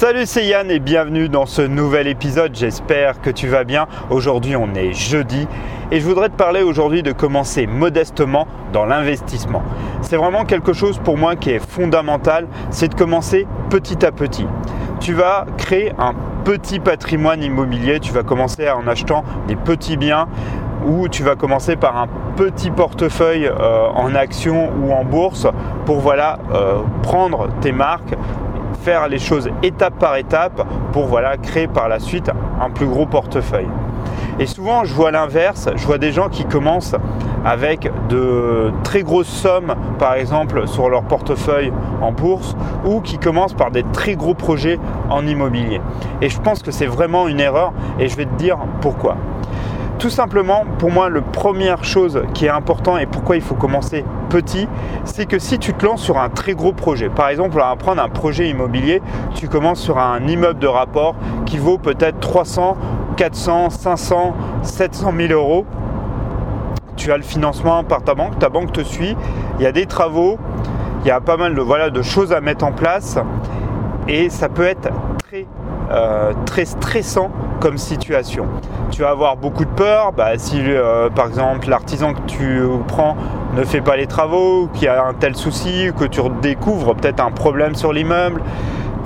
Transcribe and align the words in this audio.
Salut, 0.00 0.24
c'est 0.24 0.46
Yann 0.46 0.70
et 0.70 0.78
bienvenue 0.78 1.28
dans 1.28 1.44
ce 1.44 1.60
nouvel 1.60 2.06
épisode. 2.06 2.54
J'espère 2.54 3.20
que 3.20 3.28
tu 3.28 3.48
vas 3.48 3.64
bien. 3.64 3.86
Aujourd'hui, 4.08 4.56
on 4.56 4.74
est 4.74 4.94
jeudi 4.94 5.46
et 5.90 6.00
je 6.00 6.06
voudrais 6.06 6.30
te 6.30 6.36
parler 6.36 6.62
aujourd'hui 6.62 7.02
de 7.02 7.12
commencer 7.12 7.66
modestement 7.66 8.48
dans 8.72 8.86
l'investissement. 8.86 9.62
C'est 10.00 10.16
vraiment 10.16 10.46
quelque 10.46 10.72
chose 10.72 10.98
pour 11.04 11.18
moi 11.18 11.36
qui 11.36 11.50
est 11.50 11.58
fondamental, 11.58 12.48
c'est 12.70 12.88
de 12.88 12.94
commencer 12.94 13.46
petit 13.68 14.02
à 14.06 14.10
petit. 14.10 14.46
Tu 15.00 15.12
vas 15.12 15.44
créer 15.58 15.92
un 15.98 16.14
petit 16.46 16.80
patrimoine 16.80 17.42
immobilier, 17.42 18.00
tu 18.00 18.14
vas 18.14 18.22
commencer 18.22 18.70
en 18.70 18.86
achetant 18.86 19.22
des 19.48 19.56
petits 19.56 19.98
biens 19.98 20.28
ou 20.86 21.08
tu 21.08 21.22
vas 21.22 21.36
commencer 21.36 21.76
par 21.76 21.98
un 21.98 22.06
petit 22.36 22.70
portefeuille 22.70 23.48
euh, 23.48 23.88
en 23.94 24.14
actions 24.14 24.70
ou 24.82 24.94
en 24.94 25.04
bourse 25.04 25.46
pour 25.84 26.00
voilà 26.00 26.38
euh, 26.54 26.78
prendre 27.02 27.50
tes 27.60 27.72
marques 27.72 28.14
faire 28.82 29.08
les 29.08 29.18
choses 29.18 29.50
étape 29.62 29.98
par 29.98 30.16
étape 30.16 30.66
pour 30.92 31.06
voilà, 31.06 31.36
créer 31.36 31.68
par 31.68 31.88
la 31.88 31.98
suite 31.98 32.30
un 32.60 32.70
plus 32.70 32.86
gros 32.86 33.06
portefeuille. 33.06 33.68
Et 34.38 34.46
souvent, 34.46 34.84
je 34.84 34.94
vois 34.94 35.10
l'inverse, 35.10 35.68
je 35.76 35.86
vois 35.86 35.98
des 35.98 36.12
gens 36.12 36.28
qui 36.28 36.44
commencent 36.44 36.96
avec 37.44 37.90
de 38.08 38.72
très 38.84 39.02
grosses 39.02 39.28
sommes, 39.28 39.74
par 39.98 40.14
exemple, 40.14 40.66
sur 40.66 40.88
leur 40.88 41.02
portefeuille 41.02 41.72
en 42.00 42.12
bourse, 42.12 42.56
ou 42.86 43.00
qui 43.00 43.18
commencent 43.18 43.54
par 43.54 43.70
des 43.70 43.82
très 43.92 44.14
gros 44.14 44.34
projets 44.34 44.78
en 45.10 45.26
immobilier. 45.26 45.80
Et 46.22 46.28
je 46.28 46.40
pense 46.40 46.62
que 46.62 46.70
c'est 46.70 46.86
vraiment 46.86 47.28
une 47.28 47.40
erreur, 47.40 47.72
et 47.98 48.08
je 48.08 48.16
vais 48.16 48.24
te 48.24 48.34
dire 48.34 48.58
pourquoi. 48.80 49.16
Tout 49.98 50.10
simplement, 50.10 50.64
pour 50.78 50.90
moi, 50.90 51.10
la 51.10 51.20
première 51.20 51.84
chose 51.84 52.22
qui 52.32 52.46
est 52.46 52.50
importante 52.50 53.00
et 53.00 53.06
pourquoi 53.06 53.36
il 53.36 53.42
faut 53.42 53.54
commencer 53.54 54.04
petit, 54.30 54.66
c'est 55.04 55.26
que 55.26 55.38
si 55.38 55.58
tu 55.58 55.74
te 55.74 55.84
lances 55.84 56.00
sur 56.00 56.18
un 56.18 56.30
très 56.30 56.54
gros 56.54 56.72
projet, 56.72 57.10
par 57.10 57.28
exemple, 57.28 57.56
va 57.56 57.76
prendre 57.76 58.02
un 58.02 58.08
projet 58.08 58.48
immobilier, 58.48 59.02
tu 59.34 59.48
commences 59.48 59.80
sur 59.80 59.98
un 59.98 60.26
immeuble 60.26 60.58
de 60.58 60.66
rapport 60.66 61.14
qui 61.44 61.58
vaut 61.58 61.76
peut-être 61.76 62.20
300, 62.20 62.78
400, 63.16 63.70
500, 63.70 64.34
700 64.62 65.12
000 65.16 65.32
euros. 65.32 65.66
Tu 66.96 67.12
as 67.12 67.16
le 67.16 67.22
financement 67.22 67.84
par 67.84 68.02
ta 68.02 68.14
banque, 68.14 68.38
ta 68.38 68.48
banque 68.48 68.72
te 68.72 68.82
suit, 68.82 69.16
il 69.58 69.62
y 69.62 69.66
a 69.66 69.72
des 69.72 69.86
travaux, 69.86 70.38
il 71.04 71.08
y 71.08 71.10
a 71.10 71.20
pas 71.20 71.36
mal 71.36 71.54
de, 71.54 71.60
voilà, 71.60 71.90
de 71.90 72.02
choses 72.02 72.32
à 72.32 72.40
mettre 72.40 72.64
en 72.64 72.72
place 72.72 73.18
et 74.08 74.28
ça 74.28 74.48
peut 74.48 74.66
être 74.66 74.88
très 75.18 75.46
euh, 75.90 76.32
très 76.46 76.66
stressant 76.66 77.30
comme 77.58 77.76
situation. 77.76 78.46
Tu 78.92 79.02
vas 79.02 79.10
avoir 79.10 79.36
beaucoup 79.36 79.64
de 79.64 79.70
peur, 79.70 80.12
bah, 80.12 80.38
si 80.38 80.60
euh, 80.60 81.10
par 81.10 81.26
exemple 81.26 81.68
l'artisan 81.68 82.14
que 82.14 82.20
tu 82.28 82.62
prends 82.86 83.16
ne 83.56 83.64
fait 83.64 83.80
pas 83.80 83.96
les 83.96 84.06
travaux, 84.06 84.68
qu'il 84.72 84.84
y 84.84 84.88
a 84.88 85.04
un 85.04 85.14
tel 85.14 85.36
souci, 85.36 85.90
que 85.98 86.04
tu 86.04 86.20
découvres 86.42 86.94
peut-être 86.94 87.20
un 87.20 87.30
problème 87.30 87.74
sur 87.74 87.92
l'immeuble. 87.92 88.42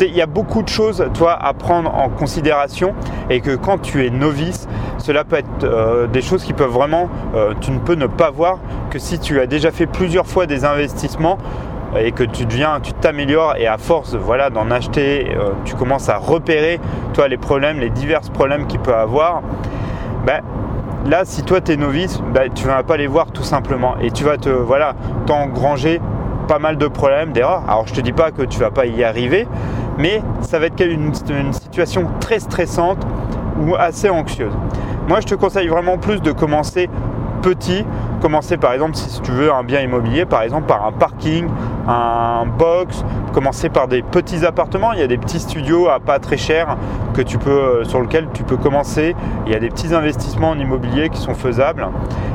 Il 0.01 0.14
y 0.14 0.23
a 0.23 0.27
beaucoup 0.27 0.62
de 0.62 0.69
choses 0.69 1.06
toi, 1.14 1.39
à 1.41 1.53
prendre 1.53 1.95
en 1.95 2.09
considération 2.09 2.95
et 3.31 3.41
que 3.41 3.55
quand 3.55 3.78
tu 3.78 4.05
es 4.05 4.11
novice, 4.11 4.69
cela 4.98 5.23
peut 5.23 5.36
être 5.36 5.47
euh, 5.62 6.06
des 6.09 6.20
choses 6.20 6.42
qui 6.42 6.53
peuvent 6.53 6.70
vraiment, 6.70 7.09
tu 7.61 7.70
ne 7.70 7.78
peux 7.78 7.95
ne 7.95 8.06
pas 8.06 8.31
voir 8.31 8.59
que 8.91 8.98
si 8.98 9.19
tu 9.19 9.41
as 9.41 9.47
déjà 9.47 9.70
fait 9.70 9.86
plusieurs 9.86 10.27
fois 10.27 10.47
des 10.47 10.64
investissements, 10.64 11.39
et 11.98 12.12
que 12.12 12.25
tu 12.25 12.47
deviens, 12.47 12.81
tu 12.81 12.92
t'améliores 12.92 13.56
et 13.56 13.67
à 13.67 13.79
force 13.79 14.14
voilà, 14.14 14.51
d'en 14.51 14.70
acheter, 14.70 15.34
euh, 15.36 15.51
tu 15.64 15.75
commences 15.75 16.08
à 16.08 16.17
repérer 16.17 16.81
toi 17.12 17.29
les 17.29 17.36
problèmes, 17.36 17.79
les 17.79 17.91
divers 17.91 18.20
problèmes 18.33 18.67
qu'il 18.67 18.81
peut 18.81 18.95
avoir, 18.95 19.42
ben, 20.27 20.41
là 21.07 21.25
si 21.25 21.43
toi 21.43 21.61
tu 21.61 21.73
es 21.73 21.77
novice, 21.77 22.21
ben, 22.33 22.51
tu 22.53 22.65
ne 22.65 22.71
vas 22.71 22.83
pas 22.83 22.97
les 22.97 23.07
voir 23.07 23.31
tout 23.31 23.43
simplement 23.43 23.97
et 24.01 24.11
tu 24.11 24.25
vas 24.25 24.37
te 24.37 24.49
voilà 24.49 24.95
t'engranger 25.27 26.01
pas 26.49 26.59
mal 26.59 26.77
de 26.77 26.87
problèmes, 26.87 27.33
d'erreurs. 27.33 27.63
Alors 27.69 27.87
je 27.87 27.95
te 27.95 28.01
dis 28.01 28.13
pas 28.13 28.31
que 28.31 28.43
tu 28.43 28.59
vas 28.59 28.71
pas 28.71 28.87
y 28.87 29.05
arriver, 29.05 29.47
mais 29.99 30.23
ça 30.41 30.59
va 30.59 30.67
être 30.67 30.81
une, 30.81 31.13
une 31.31 31.53
situation 31.53 32.07
très 32.21 32.39
stressante 32.39 33.07
ou 33.61 33.75
assez 33.77 34.11
anxieuse. 34.11 34.53
Moi 35.09 35.21
je 35.21 35.27
te 35.27 35.35
conseille 35.35 35.69
vraiment 35.69 35.99
plus 35.99 36.21
de 36.21 36.33
commencer 36.33 36.89
petit. 37.43 37.85
Commencer 38.21 38.57
par 38.57 38.73
exemple 38.73 38.95
si 38.95 39.20
tu 39.20 39.31
veux 39.31 39.53
un 39.53 39.63
bien 39.63 39.81
immobilier, 39.81 40.25
par 40.25 40.43
exemple 40.43 40.67
par 40.67 40.87
un 40.87 40.93
parking, 40.93 41.47
un 41.89 42.46
box, 42.46 43.05
commencer 43.33 43.68
par 43.68 43.89
des 43.89 44.02
petits 44.02 44.45
appartements. 44.45 44.92
Il 44.92 45.00
y 45.00 45.02
a 45.02 45.06
des 45.06 45.18
petits 45.18 45.40
studios 45.40 45.89
à 45.89 46.00
pas 46.00 46.18
très 46.18 46.36
cher 46.36 46.77
que 47.14 47.22
tu 47.22 47.39
peux, 47.39 47.50
euh, 47.50 47.84
sur 47.84 48.00
lequel 48.00 48.28
tu 48.33 48.42
peux 48.42 48.56
commencer. 48.56 49.14
Il 49.46 49.52
y 49.52 49.55
a 49.55 49.58
des 49.58 49.68
petits 49.68 49.95
investissements 49.95 50.50
en 50.50 50.58
immobilier 50.58 51.08
qui 51.08 51.20
sont 51.20 51.34
faisables. 51.34 51.86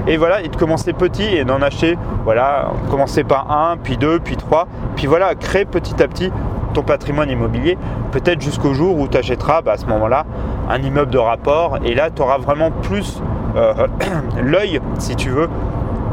Et 0.07 0.17
voilà, 0.17 0.41
et 0.41 0.47
de 0.47 0.55
commencer 0.55 0.93
petit 0.93 1.35
et 1.35 1.45
d'en 1.45 1.61
acheter, 1.61 1.97
voilà, 2.23 2.71
commencer 2.89 3.23
par 3.23 3.51
un, 3.51 3.77
puis 3.77 3.97
deux, 3.97 4.19
puis 4.19 4.37
trois, 4.37 4.67
puis 4.95 5.07
voilà, 5.07 5.35
créer 5.35 5.65
petit 5.65 6.01
à 6.01 6.07
petit 6.07 6.31
ton 6.73 6.83
patrimoine 6.83 7.29
immobilier, 7.29 7.77
peut-être 8.11 8.41
jusqu'au 8.41 8.73
jour 8.73 8.99
où 8.99 9.07
tu 9.07 9.17
achèteras 9.17 9.61
bah, 9.61 9.73
à 9.73 9.77
ce 9.77 9.85
moment-là 9.87 10.25
un 10.69 10.81
immeuble 10.81 11.11
de 11.11 11.17
rapport 11.17 11.79
et 11.83 11.95
là 11.95 12.09
tu 12.11 12.21
auras 12.21 12.37
vraiment 12.37 12.69
plus 12.69 13.21
euh, 13.55 13.87
l'œil, 14.43 14.79
si 14.99 15.15
tu 15.15 15.29
veux, 15.29 15.49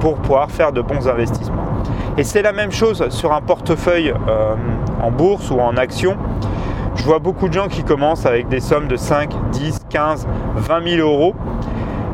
pour 0.01 0.17
pouvoir 0.17 0.51
faire 0.51 0.73
de 0.73 0.81
bons 0.81 1.09
investissements. 1.09 1.76
Et 2.19 2.25
c'est 2.25 2.41
la 2.41 2.53
même 2.53 2.73
chose 2.73 3.07
sur 3.11 3.35
un 3.35 3.43
portefeuille 3.43 4.11
euh, 4.11 4.55
en 5.03 5.11
bourse 5.11 5.51
ou 5.51 5.61
en 5.61 5.77
action. 5.77 6.17
Je 6.95 7.05
vois 7.05 7.19
beaucoup 7.19 7.49
de 7.49 7.53
gens 7.53 7.69
qui 7.69 7.85
commencent 7.85 8.25
avec 8.25 8.49
des 8.49 8.61
sommes 8.61 8.89
de 8.89 8.97
5, 8.97 9.35
10, 9.53 9.81
15, 9.91 10.27
20 10.57 10.89
000 10.97 11.07
euros. 11.07 11.35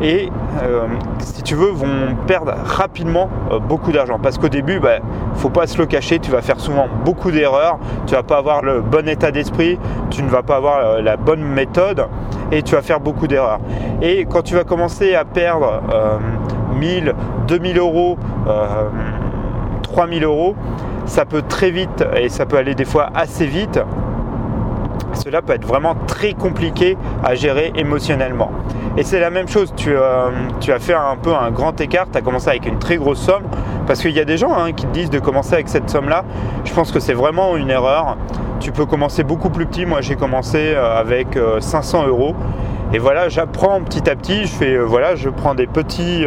Et 0.01 0.29
euh, 0.61 0.89
si 1.21 1.45
tu 1.45 1.55
veux 1.55 1.71
vont 1.71 2.17
perdre 2.27 2.53
rapidement 2.65 3.31
beaucoup 3.69 3.93
d'argent. 3.93 4.19
Parce 4.21 4.39
qu'au 4.39 4.49
début 4.49 4.75
il 4.75 4.81
bah, 4.81 4.99
ne 4.99 5.39
faut 5.39 5.51
pas 5.51 5.69
se 5.69 5.79
le 5.79 5.87
cacher 5.87 6.19
tu 6.19 6.33
vas 6.33 6.43
faire 6.43 6.59
souvent 6.59 6.89
beaucoup 7.05 7.31
d'erreurs. 7.31 7.79
Tu 8.09 8.17
vas 8.17 8.25
pas 8.25 8.39
avoir 8.39 8.63
le 8.63 8.81
bon 8.81 9.09
état 9.09 9.31
d'esprit. 9.31 9.79
Tu 10.11 10.25
ne 10.25 10.29
vas 10.29 10.43
pas 10.43 10.57
avoir 10.57 11.01
la 11.01 11.17
bonne 11.17 11.45
méthode. 11.45 12.09
Et 12.51 12.65
tu 12.65 12.75
vas 12.75 12.83
faire 12.83 12.99
beaucoup 12.99 13.29
d'erreurs. 13.29 13.61
Et 14.03 14.27
quand 14.27 14.43
tu 14.43 14.57
vas 14.57 14.65
commencer 14.65 15.15
à 15.15 15.25
perdre 15.25 15.81
1000, 16.75 17.15
2000 17.47 17.79
euros, 17.79 18.19
3000 19.93 20.25
euh, 20.25 20.27
euros, 20.27 20.57
ça 21.07 21.25
peut 21.25 21.43
très 21.43 21.71
vite 21.71 22.05
et 22.17 22.29
ça 22.29 22.47
peut 22.47 22.57
aller 22.57 22.75
des 22.75 22.85
fois 22.85 23.11
assez 23.15 23.47
vite. 23.47 23.81
Cela 25.15 25.43
peut 25.43 25.53
être 25.53 25.67
vraiment 25.67 25.95
très 26.07 26.33
compliqué 26.33 26.97
à 27.23 27.35
gérer 27.35 27.73
émotionnellement. 27.77 28.51
Et 28.97 29.03
c'est 29.03 29.21
la 29.21 29.31
même 29.31 29.49
chose, 29.49 29.73
tu, 29.77 29.91
euh, 29.95 30.31
as 30.69 30.79
fait 30.79 30.95
un 30.95 31.17
peu 31.17 31.35
un 31.35 31.51
grand 31.51 31.79
écart, 31.81 32.07
tu 32.11 32.19
as 32.19 32.23
commencé 32.23 32.49
avec 32.49 32.67
une 32.67 32.79
très 32.79 32.97
grosse 32.97 33.21
somme, 33.21 33.43
parce 33.87 34.01
qu'il 34.01 34.13
y 34.13 34.21
a 34.21 34.25
des 34.25 34.39
gens 34.39 34.55
hein, 34.55 34.73
qui 34.73 34.87
te 34.87 34.93
disent 34.93 35.11
de 35.11 35.19
commencer 35.19 35.55
avec 35.55 35.69
cette 35.69 35.91
somme-là. 35.91 36.25
Je 36.65 36.73
pense 36.73 36.93
que 36.93 37.01
c'est 37.01 37.15
vraiment 37.15 37.57
une 37.57 37.71
erreur. 37.71 38.17
Tu 38.61 38.73
peux 38.73 38.87
commencer 38.87 39.23
beaucoup 39.23 39.51
plus 39.51 39.67
petit. 39.67 39.87
Moi, 39.87 40.01
j'ai 40.01 40.17
commencé 40.17 40.73
euh, 40.75 40.99
avec 40.99 41.39
500 41.61 42.05
euh, 42.05 42.09
euros. 42.09 42.35
Et 42.95 42.99
voilà, 42.99 43.29
j'apprends 43.29 43.81
petit 43.83 44.09
à 44.09 44.17
petit. 44.17 44.43
Je 44.45 44.53
fais, 44.53 44.79
voilà, 44.79 45.15
je 45.15 45.31
prends 45.31 45.55
des 45.55 45.67
petits, 45.67 46.27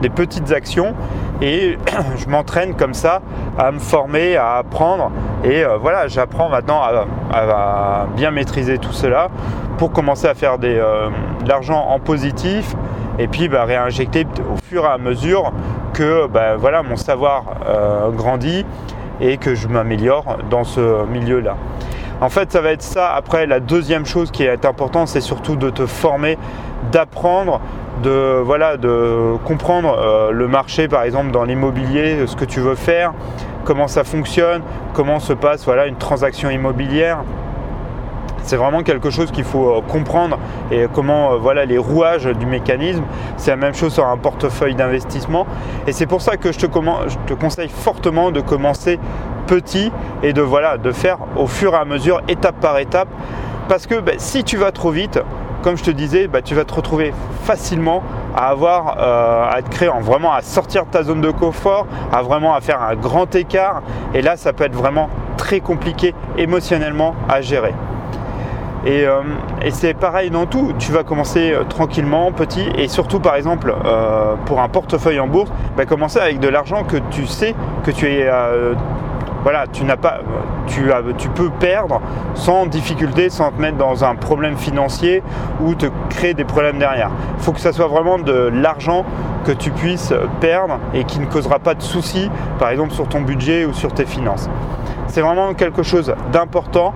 des 0.00 0.08
petites 0.08 0.50
actions 0.50 0.94
et 1.42 1.76
je 2.16 2.26
m'entraîne 2.28 2.74
comme 2.74 2.94
ça 2.94 3.20
à 3.58 3.70
me 3.70 3.78
former, 3.78 4.36
à 4.36 4.54
apprendre. 4.56 5.10
Et 5.44 5.64
voilà, 5.80 6.08
j'apprends 6.08 6.48
maintenant 6.48 6.80
à, 7.32 8.06
bien 8.16 8.30
maîtriser 8.30 8.78
tout 8.78 8.92
cela 8.92 9.28
pour 9.76 9.92
commencer 9.92 10.28
à 10.28 10.34
faire 10.34 10.58
des, 10.58 10.76
de 10.76 11.48
l'argent 11.48 11.88
en 11.88 11.98
positif 11.98 12.74
et 13.18 13.26
puis 13.26 13.48
bah, 13.48 13.64
réinjecter 13.64 14.24
au 14.50 14.56
fur 14.64 14.84
et 14.84 14.88
à 14.88 14.98
mesure 14.98 15.52
que 15.92 16.28
bah, 16.28 16.56
voilà, 16.56 16.82
mon 16.82 16.96
savoir 16.96 17.44
grandit 18.16 18.64
et 19.20 19.36
que 19.36 19.54
je 19.54 19.68
m'améliore 19.68 20.38
dans 20.48 20.64
ce 20.64 21.04
milieu-là. 21.06 21.56
En 22.22 22.28
fait, 22.28 22.52
ça 22.52 22.60
va 22.60 22.70
être 22.70 22.82
ça. 22.82 23.12
Après, 23.12 23.46
la 23.46 23.58
deuxième 23.58 24.06
chose 24.06 24.30
qui 24.30 24.44
est 24.44 24.64
importante, 24.64 25.08
c'est 25.08 25.20
surtout 25.20 25.56
de 25.56 25.70
te 25.70 25.86
former, 25.86 26.38
d'apprendre, 26.92 27.60
de, 28.02 28.40
voilà, 28.44 28.76
de 28.76 29.36
comprendre 29.44 29.96
euh, 29.98 30.30
le 30.30 30.48
marché, 30.48 30.88
par 30.88 31.02
exemple, 31.04 31.30
dans 31.30 31.44
l'immobilier, 31.44 32.26
ce 32.26 32.36
que 32.36 32.44
tu 32.44 32.60
veux 32.60 32.74
faire, 32.74 33.12
comment 33.64 33.88
ça 33.88 34.04
fonctionne, 34.04 34.62
comment 34.94 35.20
se 35.20 35.32
passe 35.32 35.64
voilà, 35.64 35.86
une 35.86 35.96
transaction 35.96 36.50
immobilière. 36.50 37.18
C'est 38.44 38.56
vraiment 38.56 38.82
quelque 38.82 39.10
chose 39.10 39.30
qu'il 39.30 39.44
faut 39.44 39.70
euh, 39.70 39.80
comprendre 39.86 40.36
et 40.72 40.86
comment 40.92 41.32
euh, 41.32 41.36
voilà 41.36 41.64
les 41.64 41.78
rouages 41.78 42.24
du 42.24 42.44
mécanisme. 42.44 43.04
C'est 43.36 43.52
la 43.52 43.56
même 43.56 43.74
chose 43.74 43.94
sur 43.94 44.06
un 44.06 44.16
portefeuille 44.16 44.74
d'investissement. 44.74 45.46
Et 45.86 45.92
c'est 45.92 46.06
pour 46.06 46.20
ça 46.20 46.36
que 46.36 46.50
je 46.50 46.58
te, 46.58 46.66
je 46.66 47.16
te, 47.26 47.34
conseille 47.34 47.68
fortement 47.68 48.32
de 48.32 48.40
commencer 48.40 48.98
petit 49.46 49.92
et 50.24 50.32
de 50.32 50.42
voilà 50.42 50.76
de 50.76 50.90
faire 50.90 51.18
au 51.36 51.46
fur 51.46 51.74
et 51.74 51.76
à 51.76 51.84
mesure, 51.84 52.20
étape 52.26 52.56
par 52.60 52.78
étape. 52.78 53.08
Parce 53.68 53.86
que 53.86 54.00
ben, 54.00 54.16
si 54.18 54.42
tu 54.42 54.56
vas 54.56 54.72
trop 54.72 54.90
vite, 54.90 55.20
comme 55.62 55.76
je 55.76 55.84
te 55.84 55.90
disais, 55.90 56.26
ben, 56.26 56.42
tu 56.42 56.54
vas 56.54 56.64
te 56.64 56.74
retrouver 56.74 57.14
facilement 57.44 58.02
à 58.36 58.48
avoir 58.48 58.96
euh, 58.98 59.50
à 59.50 59.62
te 59.62 59.70
créer 59.70 59.88
en 59.88 60.00
vraiment 60.00 60.32
à 60.32 60.42
sortir 60.42 60.84
de 60.86 60.90
ta 60.90 61.02
zone 61.02 61.20
de 61.20 61.30
confort, 61.30 61.86
à 62.12 62.22
vraiment 62.22 62.54
à 62.54 62.60
faire 62.60 62.82
un 62.82 62.96
grand 62.96 63.34
écart. 63.34 63.82
Et 64.14 64.22
là, 64.22 64.36
ça 64.36 64.52
peut 64.52 64.64
être 64.64 64.74
vraiment 64.74 65.08
très 65.36 65.60
compliqué 65.60 66.14
émotionnellement 66.36 67.14
à 67.28 67.40
gérer. 67.40 67.74
Euh, 68.84 69.22
et, 69.62 69.70
c'est 69.70 69.94
pareil 69.94 70.30
dans 70.30 70.46
tout. 70.46 70.72
Tu 70.78 70.90
vas 70.90 71.04
commencer 71.04 71.52
euh, 71.52 71.62
tranquillement, 71.62 72.32
petit, 72.32 72.68
et 72.76 72.88
surtout 72.88 73.20
par 73.20 73.36
exemple 73.36 73.72
pour 74.46 74.60
un 74.60 74.68
portefeuille 74.68 75.20
en 75.20 75.28
bourse, 75.28 75.50
bah, 75.76 75.86
commencer 75.86 76.18
avec 76.18 76.40
de 76.40 76.48
l'argent 76.48 76.82
que 76.82 76.96
tu 77.10 77.26
sais 77.26 77.54
que 77.84 77.92
tu 77.92 78.06
es 78.06 78.28
voilà, 79.42 79.66
tu 79.66 79.84
n'as 79.84 79.96
pas, 79.96 80.20
tu, 80.66 81.28
peux 81.30 81.50
perdre 81.50 82.00
sans 82.34 82.66
difficulté, 82.66 83.30
sans 83.30 83.50
te 83.50 83.60
mettre 83.60 83.76
dans 83.76 84.04
un 84.04 84.14
problème 84.14 84.56
financier 84.56 85.22
ou 85.60 85.74
te 85.74 85.86
créer 86.10 86.34
des 86.34 86.44
problèmes 86.44 86.78
derrière. 86.78 87.10
Il 87.38 87.42
faut 87.42 87.52
que 87.52 87.60
ça 87.60 87.72
soit 87.72 87.88
vraiment 87.88 88.18
de 88.18 88.50
l'argent 88.52 89.04
que 89.44 89.52
tu 89.52 89.70
puisses 89.70 90.14
perdre 90.40 90.78
et 90.94 91.04
qui 91.04 91.18
ne 91.18 91.26
causera 91.26 91.58
pas 91.58 91.74
de 91.74 91.82
soucis, 91.82 92.30
par 92.58 92.70
exemple 92.70 92.92
sur 92.92 93.08
ton 93.08 93.20
budget 93.20 93.64
ou 93.64 93.72
sur 93.72 93.92
tes 93.92 94.06
finances. 94.06 94.48
C'est 95.08 95.20
vraiment 95.20 95.52
quelque 95.54 95.82
chose 95.82 96.14
d'important 96.32 96.94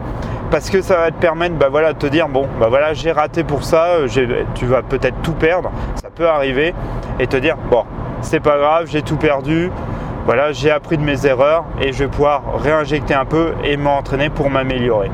parce 0.50 0.70
que 0.70 0.80
ça 0.80 0.96
va 0.96 1.10
te 1.10 1.20
permettre 1.20 1.56
bah 1.56 1.68
voilà, 1.70 1.92
de 1.92 1.98
te 1.98 2.06
dire 2.06 2.28
bon 2.28 2.46
bah 2.60 2.68
voilà 2.68 2.94
j'ai 2.94 3.10
raté 3.10 3.42
pour 3.42 3.64
ça, 3.64 3.88
tu 4.54 4.66
vas 4.66 4.82
peut-être 4.82 5.20
tout 5.22 5.32
perdre, 5.32 5.70
ça 5.96 6.08
peut 6.14 6.28
arriver, 6.28 6.72
et 7.18 7.26
te 7.26 7.36
dire 7.36 7.56
bon 7.70 7.84
c'est 8.20 8.40
pas 8.40 8.56
grave, 8.56 8.86
j'ai 8.86 9.02
tout 9.02 9.16
perdu, 9.16 9.70
voilà, 10.26 10.50
j'ai 10.50 10.72
appris 10.72 10.98
de 10.98 11.04
mes 11.04 11.24
erreurs 11.24 11.64
et 11.80 11.92
je 11.92 12.00
vais 12.00 12.08
pouvoir 12.08 12.42
réinjecter 12.58 13.14
un 13.14 13.24
peu 13.24 13.52
et 13.62 13.76
m'entraîner 13.76 14.28
pour 14.28 14.50
m'améliorer. 14.50 15.08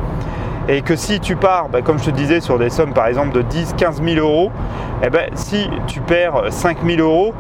Et 0.71 0.81
que 0.81 0.97
si 0.97 1.21
tu 1.21 1.37
pars, 1.37 1.69
bah, 1.69 1.83
comme 1.83 1.99
je 1.99 2.07
te 2.07 2.11
disais, 2.11 2.41
sur 2.41 2.59
des 2.59 2.71
sommes 2.71 2.95
par 2.95 3.07
exemple 3.09 3.33
de 3.33 3.43
10-15 3.43 4.03
000 4.03 4.27
euros, 4.27 4.51
eh 5.05 5.11
ben, 5.11 5.29
si 5.35 5.69
tu 5.87 6.01
perds 6.01 6.45
5 6.49 6.79
000 6.83 7.01
euros, 7.01 7.35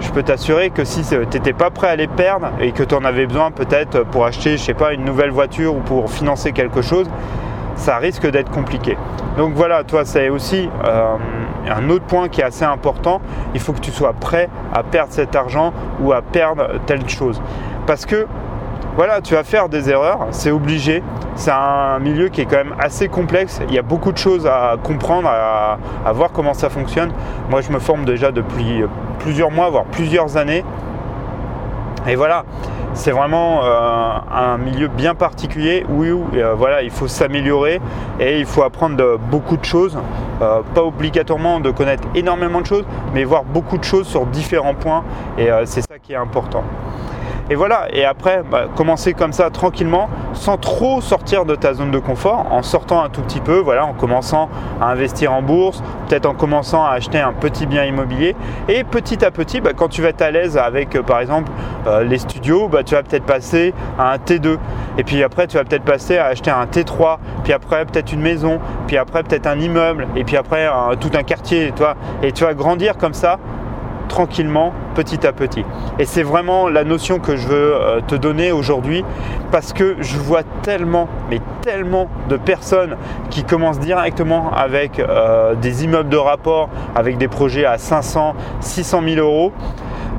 je 0.00 0.08
peux 0.08 0.22
t'assurer 0.22 0.70
que 0.70 0.84
si 0.84 1.02
tu 1.02 1.18
n'étais 1.18 1.52
pas 1.52 1.68
prêt 1.68 1.88
à 1.88 1.96
les 1.96 2.06
perdre 2.06 2.48
et 2.60 2.72
que 2.72 2.82
tu 2.82 2.94
en 2.94 3.04
avais 3.04 3.26
besoin 3.26 3.50
peut-être 3.50 4.04
pour 4.06 4.24
acheter, 4.24 4.52
je 4.52 4.62
sais 4.62 4.72
pas, 4.74 4.94
une 4.94 5.04
nouvelle 5.04 5.30
voiture 5.30 5.76
ou 5.76 5.80
pour 5.80 6.10
financer 6.10 6.52
quelque 6.52 6.80
chose, 6.80 7.10
ça 7.76 7.98
risque 7.98 8.26
d'être 8.30 8.50
compliqué. 8.50 8.96
Donc 9.36 9.52
voilà, 9.54 9.84
toi, 9.84 10.06
c'est 10.06 10.30
aussi 10.30 10.70
euh, 10.86 11.14
un 11.68 11.90
autre 11.90 12.04
point 12.04 12.28
qui 12.28 12.40
est 12.40 12.44
assez 12.44 12.64
important. 12.64 13.20
Il 13.54 13.60
faut 13.60 13.72
que 13.72 13.80
tu 13.80 13.90
sois 13.90 14.12
prêt 14.12 14.48
à 14.72 14.82
perdre 14.82 15.12
cet 15.12 15.34
argent 15.36 15.72
ou 16.00 16.12
à 16.12 16.22
perdre 16.22 16.68
telle 16.86 17.08
chose. 17.08 17.40
Parce 17.86 18.06
que 18.06 18.26
voilà, 18.96 19.20
tu 19.20 19.34
vas 19.34 19.44
faire 19.44 19.68
des 19.68 19.90
erreurs, 19.90 20.26
c'est 20.30 20.50
obligé. 20.50 21.02
C'est 21.36 21.52
un 21.52 22.00
milieu 22.00 22.28
qui 22.28 22.40
est 22.40 22.46
quand 22.46 22.56
même 22.56 22.74
assez 22.80 23.06
complexe. 23.06 23.60
Il 23.68 23.74
y 23.74 23.78
a 23.78 23.82
beaucoup 23.82 24.10
de 24.10 24.18
choses 24.18 24.44
à 24.46 24.76
comprendre, 24.82 25.28
à, 25.28 25.78
à 26.04 26.12
voir 26.12 26.32
comment 26.32 26.52
ça 26.52 26.68
fonctionne. 26.68 27.12
Moi, 27.48 27.60
je 27.60 27.70
me 27.70 27.78
forme 27.78 28.04
déjà 28.04 28.32
depuis 28.32 28.82
plusieurs 29.20 29.52
mois, 29.52 29.70
voire 29.70 29.84
plusieurs 29.84 30.36
années. 30.36 30.64
Et 32.08 32.16
voilà, 32.16 32.44
c'est 32.98 33.12
vraiment 33.12 33.60
euh, 33.62 34.18
un 34.30 34.58
milieu 34.58 34.88
bien 34.88 35.14
particulier 35.14 35.86
où, 35.88 36.02
euh, 36.02 36.54
voilà, 36.54 36.82
il 36.82 36.90
faut 36.90 37.06
s'améliorer 37.06 37.80
et 38.18 38.40
il 38.40 38.44
faut 38.44 38.64
apprendre 38.64 39.18
beaucoup 39.30 39.56
de 39.56 39.64
choses. 39.64 39.96
Euh, 40.42 40.62
pas 40.74 40.82
obligatoirement 40.82 41.60
de 41.60 41.70
connaître 41.70 42.02
énormément 42.16 42.60
de 42.60 42.66
choses, 42.66 42.84
mais 43.14 43.22
voir 43.22 43.44
beaucoup 43.44 43.78
de 43.78 43.84
choses 43.84 44.08
sur 44.08 44.26
différents 44.26 44.74
points 44.74 45.04
et 45.38 45.48
c'est 45.64 45.82
ça 45.82 45.98
qui 46.02 46.12
est 46.12 46.16
important. 46.16 46.64
Et 47.50 47.54
voilà, 47.54 47.86
et 47.92 48.04
après, 48.04 48.42
bah, 48.50 48.66
commencer 48.76 49.14
comme 49.14 49.32
ça 49.32 49.48
tranquillement, 49.48 50.10
sans 50.34 50.58
trop 50.58 51.00
sortir 51.00 51.46
de 51.46 51.54
ta 51.54 51.72
zone 51.72 51.90
de 51.90 51.98
confort, 51.98 52.46
en 52.50 52.62
sortant 52.62 53.02
un 53.02 53.08
tout 53.08 53.22
petit 53.22 53.40
peu, 53.40 53.58
voilà, 53.58 53.86
en 53.86 53.94
commençant 53.94 54.50
à 54.82 54.90
investir 54.90 55.32
en 55.32 55.40
bourse, 55.40 55.82
peut-être 56.08 56.26
en 56.26 56.34
commençant 56.34 56.84
à 56.84 56.90
acheter 56.90 57.18
un 57.18 57.32
petit 57.32 57.64
bien 57.64 57.84
immobilier. 57.84 58.36
Et 58.68 58.84
petit 58.84 59.24
à 59.24 59.30
petit, 59.30 59.62
bah, 59.62 59.70
quand 59.74 59.88
tu 59.88 60.02
vas 60.02 60.10
être 60.10 60.20
à 60.20 60.30
l'aise 60.30 60.58
avec, 60.58 60.94
euh, 60.94 61.02
par 61.02 61.20
exemple, 61.20 61.50
euh, 61.86 62.04
les 62.04 62.18
studios, 62.18 62.68
bah, 62.68 62.84
tu 62.84 62.94
vas 62.94 63.02
peut-être 63.02 63.24
passer 63.24 63.72
à 63.98 64.12
un 64.12 64.16
T2. 64.18 64.58
Et 64.98 65.04
puis 65.04 65.22
après, 65.22 65.46
tu 65.46 65.56
vas 65.56 65.64
peut-être 65.64 65.84
passer 65.84 66.18
à 66.18 66.26
acheter 66.26 66.50
un 66.50 66.66
T3, 66.66 67.18
puis 67.44 67.54
après 67.54 67.86
peut-être 67.86 68.12
une 68.12 68.20
maison, 68.20 68.58
puis 68.86 68.98
après 68.98 69.22
peut-être 69.22 69.46
un 69.46 69.58
immeuble, 69.58 70.06
et 70.16 70.24
puis 70.24 70.36
après 70.36 70.68
tout 71.00 71.10
un 71.14 71.22
quartier, 71.22 71.72
toi. 71.74 71.94
Et 72.22 72.32
tu 72.32 72.44
vas 72.44 72.52
grandir 72.52 72.98
comme 72.98 73.14
ça 73.14 73.38
tranquillement, 74.08 74.72
petit 74.98 75.24
à 75.28 75.32
petit. 75.32 75.64
Et 76.00 76.06
c'est 76.06 76.24
vraiment 76.24 76.68
la 76.68 76.82
notion 76.82 77.20
que 77.20 77.36
je 77.36 77.46
veux 77.46 77.74
euh, 77.74 78.00
te 78.00 78.16
donner 78.16 78.50
aujourd'hui 78.50 79.04
parce 79.52 79.72
que 79.72 79.94
je 80.00 80.18
vois 80.18 80.42
tellement, 80.62 81.06
mais 81.30 81.40
tellement 81.62 82.08
de 82.28 82.36
personnes 82.36 82.96
qui 83.30 83.44
commencent 83.44 83.78
directement 83.78 84.50
avec 84.52 84.98
euh, 84.98 85.54
des 85.54 85.84
immeubles 85.84 86.08
de 86.08 86.16
rapport, 86.16 86.68
avec 86.96 87.16
des 87.16 87.28
projets 87.28 87.64
à 87.64 87.78
500, 87.78 88.34
600 88.60 89.02
000 89.04 89.24
euros. 89.24 89.52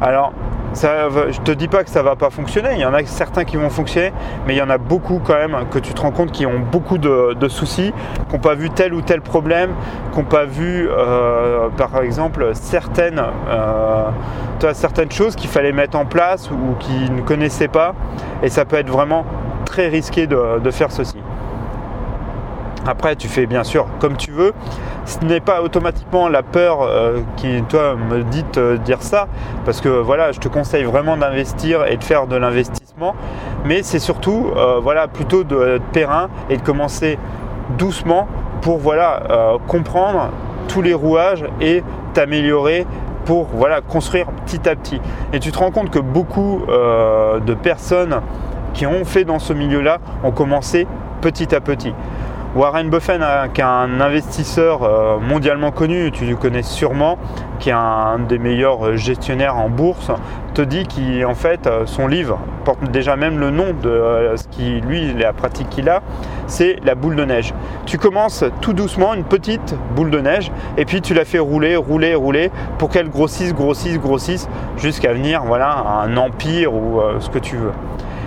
Alors, 0.01 0.31
ça, 0.73 1.09
je 1.29 1.39
te 1.41 1.51
dis 1.51 1.67
pas 1.67 1.83
que 1.83 1.89
ça 1.89 2.03
va 2.03 2.15
pas 2.15 2.29
fonctionner. 2.29 2.69
Il 2.73 2.79
y 2.79 2.85
en 2.85 2.93
a 2.93 3.03
certains 3.05 3.43
qui 3.43 3.57
vont 3.57 3.69
fonctionner, 3.69 4.13
mais 4.45 4.55
il 4.55 4.57
y 4.57 4.61
en 4.61 4.69
a 4.69 4.77
beaucoup 4.77 5.19
quand 5.23 5.33
même 5.33 5.55
que 5.71 5.79
tu 5.79 5.93
te 5.93 6.01
rends 6.01 6.11
compte 6.11 6.31
qui 6.31 6.45
ont 6.45 6.59
beaucoup 6.59 6.97
de, 6.97 7.47
soucis, 7.47 7.93
qui 8.27 8.35
n'ont 8.35 8.41
pas 8.41 8.55
vu 8.55 8.69
tel 8.69 8.93
ou 8.93 9.01
tel 9.01 9.21
problème, 9.21 9.71
qui 10.11 10.19
n'ont 10.19 10.25
pas 10.25 10.45
vu, 10.45 10.87
euh, 10.89 11.69
par 11.69 12.01
exemple, 12.01 12.51
certaines, 12.53 13.21
euh, 13.49 14.09
certaines 14.73 15.11
choses 15.11 15.35
qu'il 15.35 15.49
fallait 15.49 15.71
mettre 15.71 15.97
en 15.97 16.05
place 16.05 16.49
ou 16.51 16.75
qui 16.79 17.09
ne 17.09 17.21
connaissaient 17.21 17.67
pas. 17.67 17.93
Et 18.43 18.49
ça 18.49 18.65
peut 18.65 18.77
être 18.77 18.89
vraiment 18.89 19.25
très 19.65 19.87
risqué 19.87 20.27
de 20.27 20.71
faire 20.71 20.91
ceci. 20.91 21.18
Après, 22.89 23.15
tu 23.15 23.27
fais 23.27 23.45
bien 23.45 23.63
sûr 23.63 23.85
comme 23.99 24.17
tu 24.17 24.31
veux. 24.31 24.51
Ce 25.05 25.19
n'est 25.23 25.41
pas 25.41 25.61
automatiquement 25.61 26.27
la 26.27 26.41
peur 26.41 26.79
euh, 26.81 27.19
qui, 27.37 27.61
toi, 27.69 27.95
me 27.95 28.23
dit 28.23 28.43
dire 28.83 29.03
ça, 29.03 29.27
parce 29.63 29.79
que 29.79 29.89
voilà, 29.89 30.31
je 30.31 30.39
te 30.39 30.47
conseille 30.47 30.85
vraiment 30.85 31.15
d'investir 31.15 31.85
et 31.85 31.97
de 31.97 32.03
faire 32.03 32.25
de 32.25 32.35
l'investissement, 32.35 33.13
mais 33.63 33.83
c'est 33.83 33.99
surtout, 33.99 34.47
euh, 34.55 34.79
voilà, 34.81 35.07
plutôt 35.07 35.43
de, 35.43 35.79
terrain 35.91 36.29
et 36.49 36.57
de 36.57 36.63
commencer 36.63 37.19
doucement 37.77 38.27
pour, 38.61 38.79
voilà, 38.79 39.21
euh, 39.29 39.57
comprendre 39.67 40.31
tous 40.67 40.81
les 40.81 40.95
rouages 40.95 41.45
et 41.61 41.83
t'améliorer 42.15 42.87
pour, 43.25 43.49
voilà, 43.53 43.81
construire 43.81 44.25
petit 44.47 44.67
à 44.67 44.75
petit. 44.75 44.99
Et 45.31 45.39
tu 45.39 45.51
te 45.51 45.59
rends 45.59 45.69
compte 45.69 45.91
que 45.91 45.99
beaucoup 45.99 46.63
de 46.67 47.53
personnes 47.53 48.21
qui 48.73 48.87
ont 48.87 49.05
fait 49.05 49.25
dans 49.25 49.37
ce 49.37 49.53
milieu-là 49.53 49.99
ont 50.23 50.31
commencé 50.31 50.87
petit 51.21 51.53
à 51.53 51.59
petit. 51.59 51.93
Warren 52.55 52.89
Buffett, 52.89 53.21
qui 53.53 53.61
est 53.61 53.63
un 53.63 54.01
investisseur 54.01 54.81
euh, 54.81 55.19
mondialement 55.19 55.69
connu, 55.69 56.09
tu 56.11 56.25
le 56.25 56.35
connais 56.35 56.63
sûrement, 56.63 57.19
qui 57.59 57.69
est 57.69 57.73
un 57.73 58.17
des 58.17 58.39
meilleurs 58.39 58.97
gestionnaires 58.97 59.55
en 59.57 59.69
bourse, 59.69 60.09
te 60.55 60.63
dit 60.63 60.87
qu'en 60.87 61.35
fait 61.35 61.67
euh, 61.67 61.85
son 61.85 62.07
livre 62.07 62.39
porte 62.65 62.81
déjà 62.89 63.15
même 63.15 63.37
le 63.37 63.51
nom 63.51 63.75
de 63.79 63.89
euh, 63.89 64.35
ce 64.35 64.47
qui 64.47 64.81
lui 64.81 65.13
la 65.13 65.31
pratique 65.31 65.69
qu'il 65.69 65.89
a, 65.89 66.01
c'est 66.47 66.77
la 66.83 66.95
boule 66.95 67.15
de 67.15 67.23
neige. 67.23 67.53
Tu 67.85 67.99
commences 67.99 68.43
tout 68.61 68.73
doucement 68.73 69.13
une 69.13 69.25
petite 69.25 69.75
boule 69.95 70.09
de 70.09 70.19
neige 70.19 70.51
et 70.75 70.85
puis 70.85 71.01
tu 71.01 71.13
la 71.13 71.25
fais 71.25 71.39
rouler, 71.39 71.75
rouler, 71.75 72.15
rouler 72.15 72.49
pour 72.79 72.89
qu'elle 72.89 73.09
grossisse, 73.09 73.53
grossisse, 73.53 73.99
grossisse 73.99 74.49
jusqu'à 74.75 75.13
venir 75.13 75.43
voilà 75.43 76.01
un 76.01 76.17
empire 76.17 76.73
ou 76.73 76.99
ce 77.19 77.29
que 77.29 77.37
tu 77.39 77.57
veux. 77.57 77.73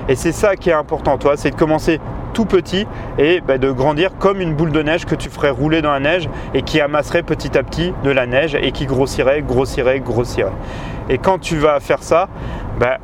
Et 0.08 0.14
c'est 0.14 0.32
ça 0.32 0.56
qui 0.56 0.70
est 0.70 0.74
important, 0.74 1.16
toi, 1.18 1.36
c'est 1.36 1.50
de 1.50 1.56
commencer 1.56 2.00
tout 2.32 2.44
petit 2.44 2.86
et 3.18 3.40
bah, 3.40 3.58
de 3.58 3.70
grandir 3.70 4.12
comme 4.18 4.40
une 4.40 4.54
boule 4.54 4.72
de 4.72 4.82
neige 4.82 5.04
que 5.04 5.14
tu 5.14 5.28
ferais 5.28 5.50
rouler 5.50 5.82
dans 5.82 5.92
la 5.92 6.00
neige 6.00 6.28
et 6.54 6.62
qui 6.62 6.80
amasserait 6.80 7.22
petit 7.22 7.56
à 7.56 7.62
petit 7.62 7.92
de 8.04 8.10
la 8.10 8.26
neige 8.26 8.54
et 8.54 8.72
qui 8.72 8.86
grossirait, 8.86 9.42
grossirait, 9.42 10.00
grossirait. 10.00 10.52
Et 11.08 11.18
quand 11.18 11.38
tu 11.38 11.56
vas 11.56 11.80
faire 11.80 12.02
ça, 12.02 12.28
ben 12.78 12.96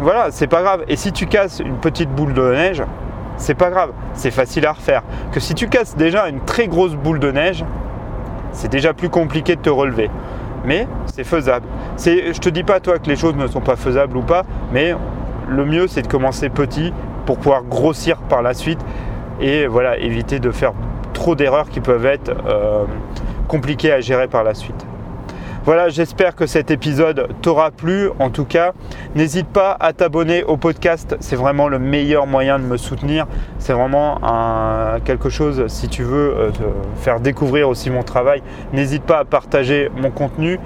voilà, 0.00 0.30
c'est 0.30 0.46
pas 0.46 0.62
grave. 0.62 0.84
Et 0.88 0.96
si 0.96 1.12
tu 1.12 1.26
casses 1.26 1.60
une 1.60 1.76
petite 1.76 2.10
boule 2.10 2.34
de 2.34 2.52
neige, 2.52 2.82
c'est 3.36 3.54
pas 3.54 3.70
grave, 3.70 3.90
c'est 4.14 4.30
facile 4.30 4.66
à 4.66 4.72
refaire. 4.72 5.02
Que 5.32 5.40
si 5.40 5.54
tu 5.54 5.68
casses 5.68 5.96
déjà 5.96 6.28
une 6.28 6.40
très 6.40 6.68
grosse 6.68 6.94
boule 6.94 7.18
de 7.18 7.30
neige, 7.30 7.64
c'est 8.52 8.70
déjà 8.70 8.92
plus 8.92 9.08
compliqué 9.08 9.56
de 9.56 9.60
te 9.60 9.70
relever. 9.70 10.10
Mais 10.64 10.88
c'est 11.06 11.24
faisable. 11.24 11.66
Je 11.98 12.38
te 12.38 12.48
dis 12.48 12.62
pas 12.62 12.80
toi 12.80 12.98
que 12.98 13.08
les 13.08 13.16
choses 13.16 13.36
ne 13.36 13.46
sont 13.46 13.60
pas 13.60 13.76
faisables 13.76 14.16
ou 14.16 14.22
pas, 14.22 14.44
mais 14.72 14.94
le 15.48 15.64
mieux 15.64 15.88
c'est 15.88 16.02
de 16.02 16.08
commencer 16.08 16.48
petit 16.48 16.92
pour 17.26 17.38
pouvoir 17.38 17.64
grossir 17.64 18.18
par 18.22 18.42
la 18.42 18.54
suite 18.54 18.80
et 19.40 19.66
voilà, 19.66 19.98
éviter 19.98 20.38
de 20.38 20.50
faire 20.50 20.72
trop 21.12 21.34
d'erreurs 21.34 21.68
qui 21.68 21.80
peuvent 21.80 22.06
être 22.06 22.32
euh, 22.46 22.84
compliquées 23.48 23.92
à 23.92 24.00
gérer 24.00 24.28
par 24.28 24.44
la 24.44 24.54
suite. 24.54 24.86
Voilà, 25.64 25.88
j'espère 25.88 26.36
que 26.36 26.44
cet 26.44 26.70
épisode 26.70 27.28
t'aura 27.40 27.70
plu. 27.70 28.10
En 28.18 28.28
tout 28.28 28.44
cas, 28.44 28.74
n'hésite 29.14 29.46
pas 29.46 29.74
à 29.80 29.94
t'abonner 29.94 30.44
au 30.44 30.58
podcast. 30.58 31.16
C'est 31.20 31.36
vraiment 31.36 31.68
le 31.68 31.78
meilleur 31.78 32.26
moyen 32.26 32.58
de 32.58 32.64
me 32.64 32.76
soutenir. 32.76 33.26
C'est 33.58 33.72
vraiment 33.72 34.18
quelque 35.06 35.30
chose, 35.30 35.66
si 35.68 35.88
tu 35.88 36.02
veux 36.02 36.36
euh, 36.36 36.50
faire 36.96 37.18
découvrir 37.18 37.70
aussi 37.70 37.88
mon 37.88 38.02
travail, 38.02 38.42
n'hésite 38.74 39.04
pas 39.04 39.20
à 39.20 39.24
partager 39.24 39.90
mon 39.96 40.10
contenu. 40.10 40.60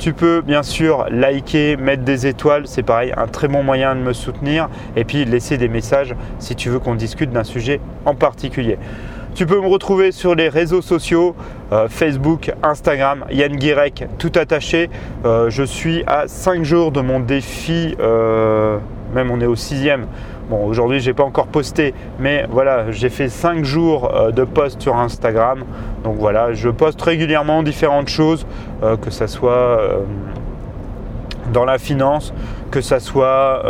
Tu 0.00 0.14
peux 0.14 0.40
bien 0.40 0.62
sûr 0.62 1.04
liker, 1.10 1.76
mettre 1.76 2.04
des 2.04 2.26
étoiles, 2.26 2.66
c'est 2.66 2.82
pareil, 2.82 3.12
un 3.18 3.26
très 3.26 3.48
bon 3.48 3.62
moyen 3.62 3.94
de 3.94 4.00
me 4.00 4.14
soutenir. 4.14 4.70
Et 4.96 5.04
puis 5.04 5.26
laisser 5.26 5.58
des 5.58 5.68
messages 5.68 6.14
si 6.38 6.56
tu 6.56 6.70
veux 6.70 6.78
qu'on 6.78 6.94
discute 6.94 7.30
d'un 7.32 7.44
sujet 7.44 7.82
en 8.06 8.14
particulier. 8.14 8.78
Tu 9.34 9.44
peux 9.44 9.60
me 9.60 9.66
retrouver 9.66 10.10
sur 10.10 10.34
les 10.34 10.48
réseaux 10.48 10.80
sociaux, 10.80 11.36
euh, 11.72 11.88
Facebook, 11.88 12.52
Instagram, 12.62 13.24
Yann 13.30 13.54
Guirec, 13.54 14.06
tout 14.18 14.32
attaché. 14.34 14.90
Euh, 15.24 15.50
je 15.50 15.62
suis 15.62 16.02
à 16.06 16.26
5 16.26 16.64
jours 16.64 16.90
de 16.90 17.00
mon 17.00 17.20
défi, 17.20 17.94
euh, 18.00 18.78
même 19.14 19.30
on 19.30 19.40
est 19.40 19.46
au 19.46 19.56
sixième, 19.56 20.06
Bon, 20.48 20.66
aujourd'hui, 20.66 20.98
je 20.98 21.08
n'ai 21.08 21.14
pas 21.14 21.22
encore 21.22 21.46
posté, 21.46 21.94
mais 22.18 22.44
voilà, 22.50 22.90
j'ai 22.90 23.08
fait 23.08 23.28
5 23.28 23.64
jours 23.64 24.12
de 24.34 24.42
post 24.42 24.82
sur 24.82 24.96
Instagram. 24.96 25.62
Donc 26.02 26.16
voilà, 26.18 26.54
je 26.54 26.68
poste 26.70 27.00
régulièrement 27.00 27.62
différentes 27.62 28.08
choses, 28.08 28.44
que 29.00 29.10
ce 29.10 29.28
soit 29.28 29.80
dans 31.52 31.64
la 31.64 31.78
finance, 31.78 32.34
que 32.72 32.80
ça 32.80 32.98
soit 32.98 33.62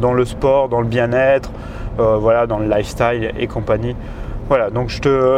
dans 0.00 0.12
le 0.12 0.24
sport, 0.24 0.68
dans 0.68 0.82
le 0.82 0.86
bien-être, 0.86 1.50
voilà, 1.98 2.46
dans 2.46 2.60
le 2.60 2.68
lifestyle 2.68 3.32
et 3.36 3.48
compagnie. 3.48 3.96
Voilà, 4.48 4.68
donc 4.68 4.90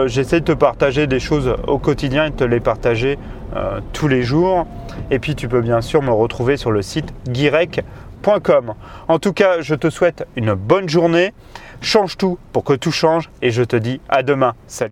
j'essaie 0.06 0.40
de 0.40 0.44
te 0.44 0.52
partager 0.52 1.06
des 1.06 1.20
choses 1.20 1.54
au 1.68 1.78
quotidien 1.78 2.26
et 2.26 2.30
de 2.30 2.34
te 2.34 2.44
les 2.44 2.58
partager 2.58 3.18
euh, 3.54 3.80
tous 3.92 4.08
les 4.08 4.22
jours. 4.22 4.66
Et 5.10 5.18
puis 5.20 5.36
tu 5.36 5.48
peux 5.48 5.60
bien 5.60 5.80
sûr 5.80 6.02
me 6.02 6.10
retrouver 6.10 6.56
sur 6.56 6.72
le 6.72 6.82
site 6.82 7.14
guirec.com. 7.28 8.74
En 9.06 9.18
tout 9.18 9.32
cas, 9.32 9.60
je 9.60 9.74
te 9.76 9.90
souhaite 9.90 10.26
une 10.34 10.54
bonne 10.54 10.88
journée. 10.88 11.32
Change 11.80 12.16
tout 12.16 12.38
pour 12.52 12.64
que 12.64 12.72
tout 12.72 12.90
change 12.90 13.30
et 13.42 13.50
je 13.50 13.62
te 13.62 13.76
dis 13.76 14.00
à 14.08 14.22
demain. 14.22 14.54
Salut 14.66 14.84